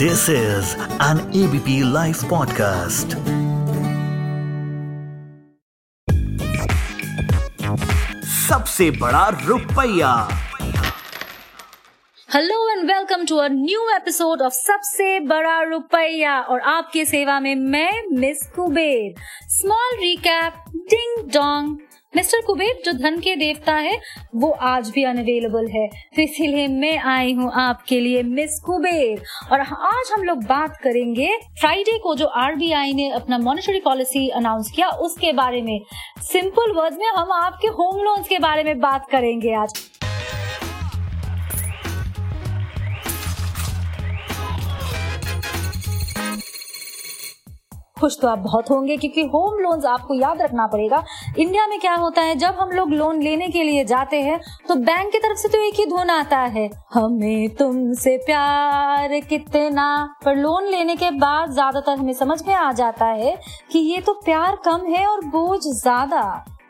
This 0.00 0.30
is 0.30 0.76
an 0.98 1.18
ABP 1.30 1.84
Life 1.84 2.20
podcast. 2.24 3.14
सबसे 8.48 8.90
बड़ा 9.00 9.26
रुपया 9.44 10.12
hello 12.28 12.68
and 12.70 12.90
welcome 12.90 13.24
to 13.26 13.36
a 13.36 13.48
new 13.48 13.88
episode 13.96 14.42
of 14.42 14.54
सबसे 14.54 15.20
बड़ा 15.34 15.60
रुपया 15.70 16.40
और 16.40 16.60
आपके 16.74 17.04
सेवा 17.04 17.38
में 17.40 17.54
मैं 17.76 17.92
miss 18.20 18.46
Kuber 18.56 19.22
small 19.58 19.96
recap 20.00 20.64
ding 20.90 21.28
dong 21.30 21.76
mister 22.14 22.40
Kuber, 22.46 22.80
जो 22.84 22.92
धन 22.92 23.18
के 23.20 23.34
देवता 23.36 23.72
है, 23.74 23.98
वो 24.34 24.48
आज 24.50 24.88
भी 24.90 25.02
अनअवेलेबल 25.04 25.66
है। 25.68 25.86
तो 26.16 26.22
इसीलिए 26.22 26.66
मैं 26.68 26.96
आई 26.98 27.32
हूँ 27.32 27.50
आपके 27.54 28.00
लिए, 28.00 28.22
मिस 28.22 28.58
कुबेर। 28.60 29.22
और 29.52 29.60
आज 29.60 30.10
हम 30.12 30.22
लोग 30.22 30.42
बात 30.44 30.76
करेंगे 30.76 31.28
फ्राइडे 31.60 31.98
को 31.98 32.14
जो 32.14 32.26
आरबीआई 32.26 32.92
ने 32.92 33.08
अपना 33.10 33.38
मॉनिटरी 33.38 33.80
पॉलिसी 33.80 34.28
अनाउंस 34.30 34.72
किया, 34.76 34.88
उसके 34.88 35.32
बारे 35.32 35.62
में। 35.62 35.78
सिंपल 36.22 36.72
वर्ड 36.72 36.94
में 36.94 37.08
हम 37.08 37.32
आपके 37.34 37.68
होम 37.70 38.02
लोन्स 38.02 38.28
के 38.28 38.38
बारे 38.38 38.64
में 38.64 38.78
बात 38.80 39.06
करेंगे 39.10 39.54
आज। 39.54 39.80
खुश 48.00 48.18
तो 48.20 48.28
आप 48.28 48.38
बहुत 48.40 48.70
होंगे 48.70 48.96
क्योंकि 48.96 49.22
होम 49.34 49.58
लोन्स 49.60 49.84
आपको 49.86 50.14
याद 50.14 50.42
रखना 50.42 50.66
पड़ेगा। 50.66 51.02
इंडिया 51.38 51.66
में 51.66 51.78
क्या 51.80 51.94
होता 51.94 52.22
है 52.22 52.34
जब 52.38 52.56
हम 52.60 52.70
लोग 52.70 52.92
लोन 52.92 53.22
लेने 53.22 53.48
के 53.48 53.62
लिए 53.64 53.84
जाते 53.84 54.20
हैं 54.22 54.40
तो 54.68 54.74
बैंक 54.76 55.12
की 55.12 55.18
तरफ़ 55.18 55.38
से 55.38 55.48
तो 55.48 55.62
एक 55.62 55.80
ही 55.80 55.86
धुन 55.86 56.10
आता 56.10 56.38
है 56.56 56.68
हमें 56.94 57.54
तुमसे 57.56 58.16
प्यार 58.26 59.18
कितना? 59.28 59.88
पर 60.24 60.36
लोन 60.36 60.66
लेने 60.70 60.96
के 60.96 61.10
बाद 61.18 61.52
ज़्यादातर 61.52 61.98
हमें 61.98 62.12
समझ 62.14 62.42
में 62.46 62.54
आ 62.54 62.70
जाता 62.74 63.06
है 63.06 63.36
कि 63.72 63.78
ये 63.78 64.00
तो 64.00 64.12
प्यार 64.24 64.56
कम 64.64 64.86
है 64.88 65.06
और 65.06 65.24
बोझ 65.26 65.60
ज़्यादा। 65.60 66.22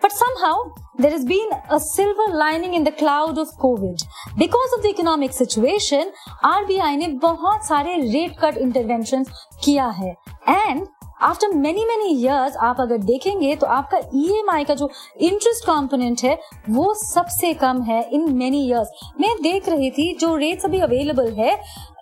But 0.02 0.12
somehow, 0.12 0.55
there 0.98 1.10
has 1.12 1.24
been 1.27 1.50
a 1.70 1.78
silver 1.78 2.27
lining 2.34 2.77
in 2.77 2.84
the 2.84 2.92
cloud 2.92 3.38
of 3.38 3.50
COVID. 3.64 4.05
Because 4.38 4.77
of 4.77 4.83
the 4.84 4.88
economic 4.88 5.34
situation, 5.38 6.12
RBI 6.50 6.96
ने 6.98 7.08
बहुत 7.24 7.66
सारे 7.66 7.96
रेट 8.05 8.38
कट 8.40 8.56
इंटरवेंशन 8.58 9.24
किया 9.64 9.86
है। 9.98 10.14
And 10.48 10.86
after 11.20 11.48
many 11.54 11.84
many 11.84 12.10
years 12.12 12.56
आप 12.58 12.76
अगर 12.80 12.98
देखेंगे 13.00 13.54
तो 13.56 13.66
आपका 13.68 13.98
EMI 13.98 14.64
का 14.66 14.74
जो 14.74 14.90
इंटरेस्ट 15.20 15.66
कॉम्पोनेंट 15.66 16.20
है, 16.24 16.38
वो 16.70 16.94
सबसे 16.96 17.52
कम 17.54 17.82
है 17.82 18.02
इन 18.12 18.32
मेनी 18.34 18.64
ईयर्स 18.66 18.90
मैं 19.20 19.34
देख 19.42 19.68
रही 19.68 19.90
थी, 19.90 20.12
जो 20.14 20.34
रेट्स 20.36 20.64
अभी 20.64 20.78
अवेलेबल 20.80 21.32
है 21.32 21.52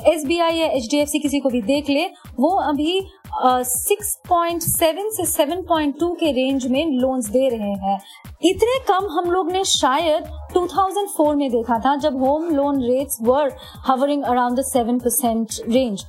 एस 0.06 0.24
या 0.30 0.66
एच 0.66 0.88
किसी 1.12 1.38
को 1.40 1.48
भी 1.50 1.62
देख 1.62 1.88
ले, 1.90 2.04
वो 2.40 2.48
अभी 2.60 3.00
सिक्स 3.34 4.14
पॉइंट 4.28 4.62
सेवन 4.62 5.10
से 5.10 5.24
सेवन 5.26 5.62
पॉइंट 5.62 5.98
टू 6.00 6.08
के 6.20 6.30
रेंज 6.32 6.66
में 6.66 6.84
लोन्स 6.92 7.28
दे 7.28 7.48
रहे 7.48 7.72
हैं। 7.80 7.98
इतने 8.44 8.78
कम 8.88 9.06
हम 9.12 9.30
लोग 9.30 9.50
ने 9.52 9.64
शायद 9.64 10.24
2004 10.54 11.34
में 11.36 11.50
देखा 11.50 11.78
था, 11.78 11.94
जब 11.96 12.20
home 12.20 12.48
loan 12.50 12.82
rates 12.82 13.18
were 13.22 13.52
hovering 13.86 14.22
around 14.24 14.58
the 14.58 14.62
seven 14.64 14.98
percent 14.98 15.48
range 15.68 16.04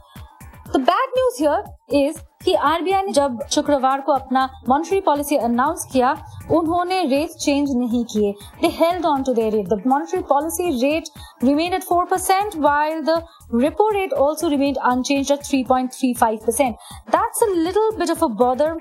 the 0.80 0.82
bad 0.84 1.10
news 1.16 1.38
here 1.40 2.08
is 2.08 2.18
कि 2.44 2.54
आरबीआई 2.66 3.02
ने 3.04 3.12
जब 3.14 3.40
शुक्रवार 3.52 4.02
को 4.02 4.12
अपना 4.12 4.46
मॉनिटरी 4.70 5.00
पॉलिसी 5.02 5.38
अनाउंस 5.38 5.86
किया, 5.92 6.12
उन्होंने 6.52 7.02
रेट 7.06 7.32
चेंज 7.40 7.72
नहीं 7.78 8.04
किए 8.14 8.32
they 8.62 8.68
held 8.76 9.06
on 9.06 9.24
to 9.24 9.34
their 9.34 9.54
rate 9.54 9.68
the 9.70 9.82
monetary 9.88 10.22
policy 10.30 10.70
rate 10.82 11.10
remain 11.44 11.74
at 11.74 11.84
four 11.84 12.06
percent 12.06 12.56
while 12.58 13.02
the 13.06 13.22
repo 13.52 13.86
rate 13.92 14.12
also 14.14 14.50
remained 14.50 14.78
unchanged 14.84 15.32
at 15.32 15.40
3.35%. 15.42 16.76
That's 17.08 17.42
a 17.42 17.46
little 17.48 17.92
bit 17.94 18.12
of 18.12 18.22
a 18.22 18.30
bother 18.30 18.78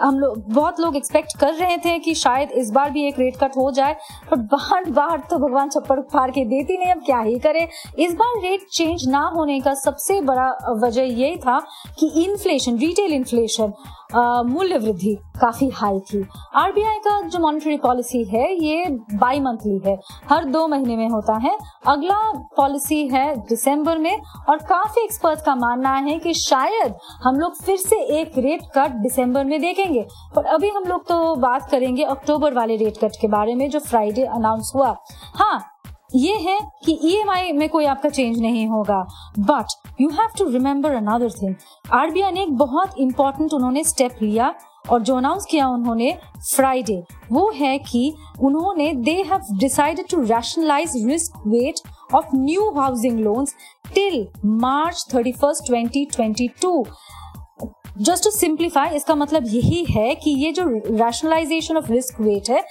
हम 0.00 0.18
लोग 0.18 0.52
बहुत 0.52 0.80
लोग 0.80 0.96
expect 0.96 1.38
कर 1.38 1.54
रहे 1.54 1.76
थे 1.76 1.98
कि 1.98 2.14
शायद 2.14 2.50
इस 2.50 2.70
बार 2.70 2.90
भी 2.90 3.06
एक 3.08 3.18
रेट 3.18 3.36
कट 3.36 3.56
हो 3.56 3.70
जाए 3.70 3.96
पर 4.30 4.36
बार 4.36 4.90
बार 4.90 5.22
तो 5.30 5.38
भगवान 5.38 5.68
छप्पर 5.68 6.00
फाड़ 6.00 6.30
के 6.30 6.44
देती 6.44 6.78
नहीं, 6.78 6.92
अब 6.92 7.02
क्या 7.06 7.20
ही 7.20 7.38
करे? 7.38 7.68
इस 7.98 8.14
बार 8.14 8.42
रेट 8.42 8.66
चेंज 8.72 9.08
ना 9.08 9.20
होने 9.20 9.60
का 9.60 9.74
सबसे 9.74 10.20
बड़ा 10.20 10.58
वजह 10.70 11.02
यही 11.02 11.36
था 11.36 11.66
कि 12.00 12.24
इन्फ्लेशन 12.24 12.78
रिटेल 12.78 13.12
इन्फ्लेशन 13.12 13.72
मूल्य 14.10 14.76
वृद्धि 14.78 15.14
काफ़ी 15.40 15.68
हाई 15.70 15.98
थी। 16.00 16.22
आरबीआई 16.56 16.98
का 16.98 17.20
जो 17.22 17.38
मॉनेटरी 17.38 17.76
पॉलिसी 17.76 18.22
है, 18.24 18.52
ये 18.54 18.86
बाई 19.14 19.40
मंथली 19.40 19.80
है। 19.86 19.96
हर 20.30 20.44
दो 20.44 20.66
महीने 20.68 20.96
में 20.96 21.08
होता 21.08 21.36
है। 21.36 21.56
अगला 21.86 22.16
पॉलिसी 22.56 23.06
है 23.08 23.36
दिसंबर 23.48 23.98
में 23.98 24.20
और 24.48 24.58
काफ़ी 24.58 25.04
एक्सपर्ट 25.04 25.44
का 25.44 25.54
मानना 25.54 25.94
है 25.94 26.18
कि 26.18 26.34
शायद 26.34 26.94
हम 27.24 27.40
लोग 27.40 27.62
फिर 27.62 27.76
से 27.76 28.02
एक 28.20 28.38
रेट 28.38 28.62
कट 28.76 28.96
दिसंबर 29.02 29.44
में 29.44 29.60
देखेंगे। 29.60 30.06
पर 30.36 30.44
अभी 30.46 30.68
हम 30.68 30.84
लोग 30.84 31.06
तो 31.08 31.34
बात 31.36 31.70
करेंगे 31.70 32.04
अक्टूबर 32.04 32.54
वाले 32.54 32.76
रेट 32.76 32.98
कट 32.98 33.20
के 33.20 33.28
बारे 33.28 33.54
में, 33.54 33.68
जो 33.70 33.78
फ्राइडे 33.80 34.24
अनाउंस 34.24 34.72
हुआ। 34.74 34.96
हाँ 35.34 35.60
ये 36.16 36.34
है 36.40 36.58
कि 36.84 36.98
ईएमआई 37.04 37.52
में 37.52 37.68
कोई 37.68 37.84
आपका 37.84 38.08
चेंज 38.08 38.38
नहीं 38.40 38.66
होगा। 38.66 39.00
But 39.38 40.00
you 40.00 40.08
have 40.10 40.28
to 40.38 40.48
remember 40.50 40.94
another 40.94 41.30
thing 41.32 41.54
RBI 41.94 42.32
ने 42.32 42.42
एक 42.42 42.52
बहुत 42.56 42.94
इंपॉर्टेंट 43.00 43.54
उन्होंने 43.54 43.82
स्टेप 43.84 44.22
लिया 44.22 44.54
और 44.90 45.02
जो 45.02 45.16
अनाउंस 45.16 45.46
किया 45.50 45.68
उन्होंने 45.68 46.12
फ्राइडे 46.38 47.02
वो 47.32 47.50
है 47.56 47.76
कि 47.78 48.12
उन्होंने 48.40 48.92
they 49.04 49.14
have 49.30 49.56
decided 49.58 50.08
to 50.10 50.22
rationalise 50.22 50.92
risk 51.06 51.42
weight 51.46 51.80
of 52.14 52.34
new 52.36 52.70
housing 52.78 53.20
loans 53.20 53.54
till 53.94 54.26
March 54.62 55.04
thirty 55.14 55.32
first 55.32 55.66
twenty 55.66 56.04
twenty 56.14 56.48
two 56.62 56.84
just 58.00 58.24
to 58.24 58.30
simplify 58.30 58.96
इसका 58.96 59.14
मतलब 59.14 59.44
यही 59.46 59.84
है 59.86 60.14
कि 60.14 60.30
ये 60.44 60.50
जो 60.52 60.64
रैशनलाइजेशन 60.66 61.76
ऑफ़ 61.76 61.90
रिस्क 61.92 62.20
वेट 62.20 62.50
है, 62.50 62.62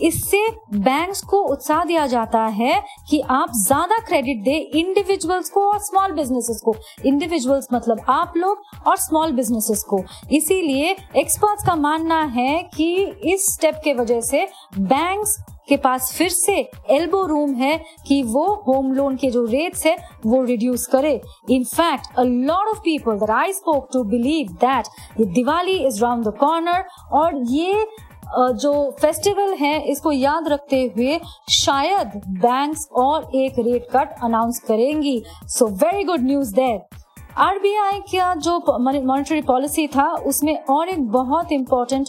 इससे 0.00 0.46
बैंक्स 0.74 1.22
को 1.22 1.40
उत्साह 1.44 1.84
दिया 1.84 2.06
जाता 2.06 2.44
है 2.52 2.74
कि 3.10 3.20
आप 3.30 3.52
ज़्यादा 3.56 3.98
क्रेडिट 4.06 4.42
दे 4.44 4.56
इंडिविजुअल्स 4.74 5.50
को 5.50 5.60
और 5.62 5.78
स्मॉल 5.80 6.12
बिजनेसेस 6.12 6.60
को। 6.64 6.74
इंडिविजुअल्स 7.06 7.66
मतलब 7.72 8.04
आप 8.08 8.32
लोग 8.36 8.86
और 8.86 8.96
स्मॉल 8.98 9.32
बिजनेसेस 9.32 9.82
को। 9.82 10.02
इसीलिए 10.32 10.96
एक्सपर्ट्स 11.16 11.66
का 11.66 11.76
मानना 11.76 12.22
है 12.32 12.62
कि 12.76 12.94
इस 13.26 13.46
स्टेप 13.54 13.80
के 13.84 13.94
वजह 13.94 14.20
से 14.22 14.46
बैंक्स 14.78 15.36
के 15.68 15.76
पास 15.76 16.12
फिर 16.16 16.28
से 16.28 16.54
एल्बो 16.90 17.24
रूम 17.26 17.54
है 17.54 17.78
कि 18.06 18.22
वो 18.24 18.46
होम 18.66 18.92
लोन 18.94 19.16
के 19.16 19.30
जो 19.30 19.44
रेट्स 19.46 19.86
है, 19.86 19.96
वो 20.26 20.42
रिड्यूस 20.44 20.86
करे। 20.86 21.20
In 21.50 21.64
fact 21.66 22.18
a 22.18 22.22
lot 22.22 22.68
of 22.68 22.78
people 22.80 23.18
that 23.18 23.30
I 23.32 23.52
spoke 23.52 23.88
to 23.92 24.02
believe 24.06 24.52
that 24.60 25.20
ये 25.20 25.26
Diwali 25.34 25.76
is 25.86 26.02
round 26.02 26.24
the 26.24 26.36
corner 26.40 26.84
और 27.12 27.40
ये 27.48 27.86
जो 28.28 28.72
फेस्टिवल 29.00 29.52
है, 29.54 29.80
इसको 29.82 30.12
याद 30.12 30.48
रखते 30.48 30.82
हुए 30.94 31.18
शायद 31.50 32.20
बैंक्स 32.40 32.88
और 32.96 33.30
एक 33.36 33.58
रेट 33.58 33.86
कट 33.92 34.24
अनाउंस 34.24 34.58
करेंगी। 34.68 35.22
So 35.48 35.66
very 35.82 36.04
good 36.04 36.20
news 36.22 36.54
there 36.54 36.78
RBI 37.38 37.98
का 38.10 38.34
जो 38.34 38.58
मॉनिटरी 38.80 39.40
पॉलिसी 39.42 39.86
था, 39.86 40.04
उसमें 40.26 40.56
और 40.70 40.88
एक 40.88 41.00
बहुत 41.12 41.52
इम्पोर्टेंट 41.52 42.08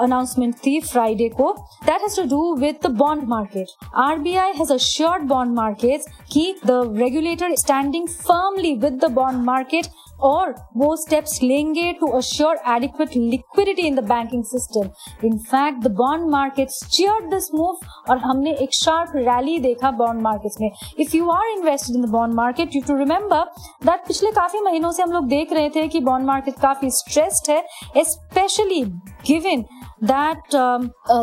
अनाउंसमेंट 0.00 0.54
थी 0.66 0.80
फ्राइडे 0.82 1.28
को। 1.30 1.52
That 1.86 2.00
has 2.02 2.16
to 2.16 2.22
do 2.28 2.54
with 2.56 2.78
the 2.84 2.90
bond 2.98 3.28
market 3.28 3.68
RBI 4.06 4.52
has 4.58 4.72
assured 4.72 5.28
bond 5.28 5.54
market 5.56 6.04
की 6.32 6.52
the 6.66 6.82
regulator 6.98 7.54
standing 7.56 8.08
firmly 8.08 8.74
with 8.76 8.98
the 9.04 9.10
bond 9.12 9.44
market 9.44 9.86
और 10.20 10.54
वो 10.76 10.94
स्टेप्स 10.96 11.42
लेंगे 11.42 11.92
to 11.92 12.06
assure 12.16 12.58
adequate 12.68 13.16
liquidity 13.16 13.82
in 13.82 13.94
the 13.96 14.04
banking 14.08 14.44
system 14.44 15.26
in 15.26 15.38
fact 15.38 15.82
the 15.84 15.90
bond 15.96 16.30
markets 16.30 16.80
cheer 16.90 17.26
this 17.28 17.48
move 17.54 17.78
और 18.10 18.18
हमने 18.18 18.52
एक 18.62 18.74
sharp 18.74 19.12
rally 19.16 19.58
देखा 19.58 19.90
bond 19.90 20.22
markets 20.22 20.60
में. 20.60 20.70
If 20.98 21.16
you 21.16 21.30
are 21.30 21.48
invested 21.48 21.96
in 21.96 22.02
the 22.02 22.08
bond 22.10 22.34
market 22.34 22.74
you 22.76 22.82
to 22.88 22.96
remember 22.96 23.44
that 23.86 24.06
पिछले 24.08 24.30
काफ़ी 24.32 24.60
महीनों 24.60 24.92
से 24.92 25.02
हम 25.02 25.12
लोग 25.12 25.26
देख 25.28 25.52
रहे 25.52 25.70
थे 25.70 25.86
कि 25.88 26.00
बॉन्ड 26.00 26.26
मार्केट 26.26 26.60
काफ़ी 26.62 26.90
स्ट्रेस्ड 26.90 27.50
है 27.50 28.04
specially 28.04 28.82
given 29.26 29.64
that 30.00 30.56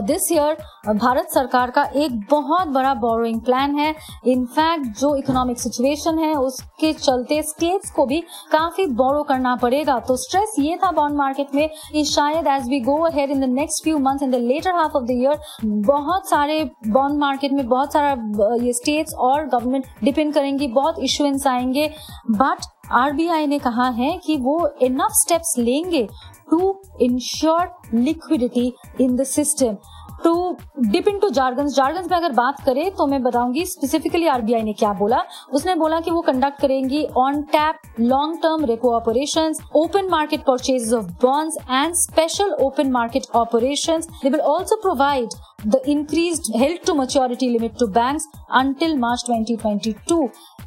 this 0.08 0.32
year 0.32 0.94
Bharat 0.94 1.28
सरकार 1.34 1.72
का 1.72 1.84
एक 1.96 2.20
बहुत 2.32 2.68
बड़ा 2.68 2.94
बोरोइंग 2.94 3.42
प्लान 3.42 3.76
है 3.76 3.94
इनफैक्ट 4.28 5.00
जो 5.00 5.16
इकोनॉमिक 5.16 5.60
सिचुएशन 5.60 6.20
है 6.20 6.34
उसके 6.36 6.92
चलते 6.94 7.42
स्टेट्स 7.44 7.92
को 7.92 8.06
भी 8.06 8.20
काफ़ी 8.52 8.86
बोरो 8.94 9.24
करना 9.24 9.56
पड़ेगा 9.56 10.00
तो 10.00 10.16
स्ट्रेस 10.18 10.56
ये 10.60 10.78
था 10.78 10.92
बॉन्ड 10.92 11.18
मार्केट 11.18 11.56
में 11.56 11.68
कि 11.94 12.04
शायद 12.06 12.48
as 12.48 12.68
we 12.70 12.80
go 12.80 12.98
ahead 13.06 13.32
in 13.32 13.42
the 13.42 13.50
next 13.50 13.84
few 13.84 13.98
months 14.00 14.24
in 14.24 14.32
the 14.32 14.42
latter 14.44 14.76
half 14.76 14.98
of 14.98 15.04
the 15.04 15.12
year 15.12 15.40
बहुत 15.88 16.30
सारे 16.30 16.64
बॉन्ड 16.88 17.20
मार्केट 17.20 17.52
में 17.52 17.68
बहुत 17.68 17.94
सारा 17.94 18.56
ये 18.64 18.74
स्टेट्स 18.74 19.14
और 19.20 19.46
गवर्नमेंट 19.46 19.86
डिपेंड 20.04 20.34
करेंगी 20.34 20.68
बहुत 20.74 21.00
इशुएंस 21.00 21.48
आएँगे 21.48 21.92
बट 22.32 22.66
आरबीआई 22.92 23.48
ने 23.48 23.60
कहा 23.60 23.90
है 23.90 24.18
कि 24.18 24.38
वो 24.38 24.70
इनफ 24.82 25.12
स्टेप्स 25.12 25.56
लेंगे 25.58 26.08
to 26.50 26.82
ensure 27.02 27.68
liquidity 27.94 28.74
in 29.02 29.18
the 29.18 29.26
system. 29.26 29.76
To 30.24 30.58
dip 30.80 31.08
into 31.20 31.30
jargon 31.30 31.68
jargon 31.68 32.08
में 32.12 32.18
अगर 32.18 32.32
बात 32.32 32.62
करें 32.66 32.92
तो 32.92 33.06
मैं 33.08 33.22
बताऊँगी 33.24 33.66
स्पेसिफिकली 33.66 34.28
आरबीआई 34.28 34.62
ने 34.62 34.74
क्या 34.74 34.94
बोला। 34.94 35.24
उसने 35.54 35.76
बोला 35.76 36.00
कि 36.00 36.12
वो 36.12 36.22
कंडक्ट 36.22 36.62
करेंगी 36.62 37.04
on 37.18 37.42
tap 37.42 37.76
long 38.00 38.38
term 38.38 38.66
repo 38.66 38.94
operation 38.96 39.54
open 39.76 40.10
market 40.10 40.40
purchase 40.40 40.94
of 40.94 41.06
bonds 41.06 41.58
and 41.72 41.94
special 41.94 42.54
open 42.62 42.92
market 42.92 43.24
operation 43.36 44.02
they 44.24 44.30
will 44.30 44.42
also 44.42 44.76
provide 44.76 45.30
the 45.66 45.80
increased 45.92 46.48
held 46.62 46.80
to 46.88 46.94
maturity 46.94 47.48
limit 47.50 47.78
to 47.78 47.88
banks 47.88 48.26
until 48.62 48.98
March 48.98 49.22
2022. 49.28 50.18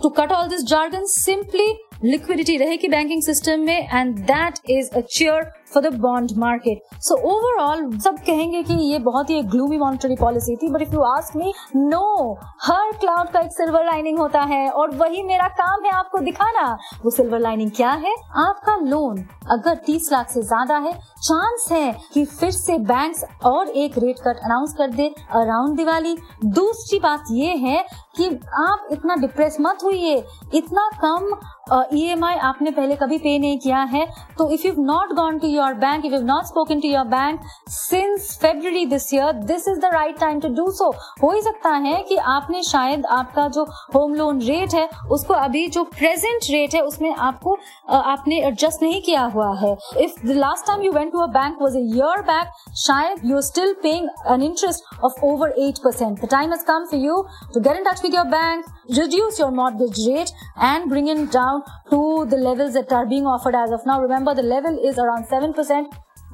To 0.02 0.10
cut 0.10 0.32
all 0.32 0.48
this 0.48 0.62
jargon, 0.64 1.06
simply 1.06 1.66
liquidity 2.04 2.56
रहेगी 2.56 2.88
banking 2.88 3.22
system 3.22 3.60
में 3.60 3.88
and 3.92 4.18
that 4.26 4.58
is 4.70 4.90
a 4.90 5.00
cheer 5.10 5.42
for 5.70 5.82
the 5.82 5.94
bond 6.00 6.32
market 6.38 6.94
so 7.02 7.14
overall 7.30 7.90
सब 7.98 8.18
कहेंगे 8.26 8.62
कि 8.62 8.74
ये 8.82 8.98
बहुत 9.00 9.30
ही 9.30 9.42
gloomy 9.44 9.78
monetary 9.78 10.16
policy 10.16 10.56
थी 10.56 10.70
but 10.70 10.82
if 10.82 10.94
you 10.94 11.00
ask 11.04 11.36
me 11.36 11.52
no 11.76 12.32
her 12.62 12.92
cloud 13.00 13.30
का 13.30 13.40
एक 13.40 13.52
सिल्वर 13.52 13.84
लाइनिंग 13.84 14.18
होता 14.18 14.42
है 14.44 14.68
और 14.70 14.94
वही 14.96 15.22
मेरा 15.22 15.48
काम 15.54 15.84
है 15.84 15.92
आपको 15.92 16.18
दिखाना 16.20 16.66
वो 17.04 17.10
सिल्वर 17.10 17.40
लाइनिंग 17.40 17.70
क्या 17.70 17.90
है 18.04 18.14
आपका 18.38 18.76
लोन 18.82 19.24
अगर 19.50 19.76
30 19.88 20.10
लाख 20.12 20.30
से 20.30 20.42
ज़्यादा 20.42 20.78
है 20.78 20.92
चांस 21.18 21.68
है 21.72 21.92
कि 22.14 22.24
फिर 22.24 22.50
से 22.50 22.78
बैंक्स 22.86 23.24
और 23.44 23.68
एक 23.76 23.98
रेट 23.98 24.16
कट 24.18 24.44
अनाउंस 24.44 24.74
कर 24.78 24.90
दे 24.90 25.08
अराउंड 25.34 25.76
दिवाली 25.76 26.16
दूसरी 26.56 26.98
बात 26.98 27.24
ये 27.32 27.54
है 27.58 27.84
कि 28.16 28.28
आप 28.58 28.88
इतना 28.92 29.16
डिप्रेस 29.16 29.56
मत 29.60 29.82
हुई 29.82 30.14
इतना 30.54 30.88
कम 31.00 31.30
ई 31.68 32.14
uh, 32.14 32.22
आपने 32.22 32.70
पहले 32.70 32.96
कभी 32.96 33.16
पे 33.18 33.38
नहीं 33.38 33.58
किया 33.58 33.78
है 33.84 34.06
तो 34.38 34.48
if 34.50 34.66
you 34.66 34.72
not 34.78 35.12
gone 35.12 35.38
to 35.38 35.48
your 35.56 35.74
bank 35.82 36.04
if 36.04 36.14
you 36.14 36.20
not 36.22 36.44
spoken 36.46 36.80
to 36.80 36.88
your 36.88 37.04
bank 37.08 37.40
since 37.70 38.36
February 38.42 38.84
this 38.86 39.12
year 39.14 39.32
this 39.50 39.68
is 39.68 39.78
the 39.80 39.90
right 39.94 40.18
time 40.20 40.40
to 40.40 40.48
do 40.54 40.70
so 40.78 40.90
हो 41.22 41.30
ही 41.32 41.40
सकता 41.42 41.70
है 41.86 42.02
कि 42.08 42.16
आपने 42.34 42.62
शायद 42.62 43.06
आपका 43.18 43.46
जो 43.56 43.64
होम 43.94 44.14
लोन 44.14 44.40
रेट 44.42 44.74
है 44.74 44.88
उसको 45.12 45.34
अभी 45.34 45.66
जो 45.68 45.84
प्रेजेंट 45.96 46.50
रेट 46.50 46.74
है 46.74 46.80
उसमें 46.82 47.14
आपको 47.28 47.56
आपने 47.92 48.40
एडजस्ट 48.46 48.82
नहीं 48.82 49.00
किया 49.02 49.24
हुआ 49.34 49.52
है 49.60 49.76
if 50.04 50.26
the 50.26 50.36
last 50.38 50.66
time 50.66 50.82
you 50.82 50.92
went 50.92 51.12
to 51.12 51.18
a 51.18 51.26
bank 51.32 51.62
was 51.62 51.76
a 51.76 51.80
year 51.96 52.22
back 52.30 52.52
शायद 52.86 53.20
you 53.24 53.36
are 53.36 53.42
still 53.42 53.72
paying 53.82 54.08
an 54.32 54.42
interest 54.42 55.04
of 55.04 55.24
over 55.26 55.54
eight 55.58 55.78
percent 55.84 56.24
the 56.24 56.28
time 56.30 56.50
has 56.50 56.64
come 56.66 56.86
for 56.90 57.00
you 57.00 57.22
to 57.54 57.60
get 57.60 57.76
in 57.76 57.84
touch 57.84 58.02
with 58.02 58.14
your 58.14 58.26
bank 58.28 58.64
reduce 58.88 59.38
your 59.38 59.50
mortgage 59.50 59.98
rate 60.06 60.32
and 60.56 60.88
bring 60.88 61.08
it 61.08 61.30
down 61.30 61.62
to 61.90 62.24
the 62.26 62.36
levels 62.38 62.74
that 62.74 62.92
are 62.92 63.06
being 63.06 63.26
offered 63.26 63.54
as 63.54 63.70
of 63.70 63.84
now. 63.86 64.00
Remember, 64.00 64.34
the 64.34 64.42
level 64.42 64.78
is 64.80 64.98
around 64.98 65.26
7%. 65.26 65.45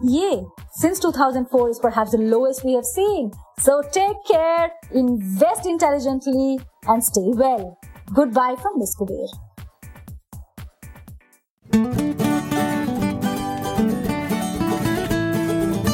Yay! 0.02 0.44
Since 0.74 1.00
2004 1.00 1.70
is 1.70 1.78
perhaps 1.78 2.12
the 2.12 2.18
lowest 2.18 2.64
we 2.64 2.72
have 2.72 2.84
seen. 2.84 3.30
So 3.58 3.82
take 3.92 4.16
care, 4.30 4.70
invest 4.92 5.66
intelligently, 5.66 6.58
and 6.86 7.04
stay 7.04 7.30
well. 7.34 7.78
Goodbye 8.14 8.56
from 8.60 8.78
Miss 8.78 8.96
Kuber. 8.96 9.28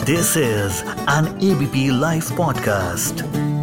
This 0.06 0.36
is 0.36 0.82
an 1.06 1.26
ABP 1.42 1.90
Life 1.90 2.30
podcast. 2.30 3.57